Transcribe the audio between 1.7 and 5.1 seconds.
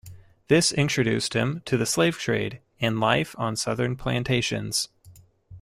the slave trade and life on southern plantations.